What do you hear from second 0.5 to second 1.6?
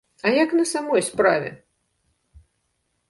на самай справе?